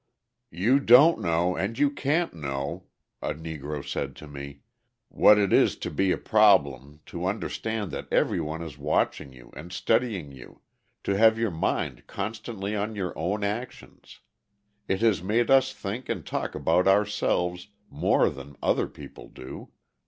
"You 0.49 0.79
don't 0.79 1.21
know, 1.21 1.55
and 1.55 1.77
you 1.77 1.91
can't 1.91 2.33
know," 2.33 2.85
a 3.21 3.35
Negro 3.35 3.87
said 3.87 4.15
to 4.15 4.27
me, 4.27 4.61
"what 5.09 5.37
it 5.37 5.53
is 5.53 5.75
to 5.75 5.91
be 5.91 6.11
a 6.11 6.17
problem, 6.17 7.01
to 7.05 7.27
understand 7.27 7.91
that 7.91 8.11
everyone 8.11 8.63
is 8.63 8.79
watching 8.79 9.31
you 9.31 9.51
and 9.55 9.71
studying 9.71 10.31
you, 10.31 10.61
to 11.03 11.15
have 11.19 11.37
your 11.37 11.51
mind 11.51 12.07
constantly 12.07 12.75
on 12.75 12.95
your 12.95 13.15
own 13.15 13.43
actions. 13.43 14.21
It 14.87 15.01
has 15.01 15.21
made 15.21 15.51
us 15.51 15.71
think 15.71 16.09
and 16.09 16.25
talk 16.25 16.55
about 16.55 16.87
ourselves 16.87 17.67
more 17.87 18.31
than 18.31 18.55
other 18.63 18.87
people 18.87 19.27
do. 19.27 19.69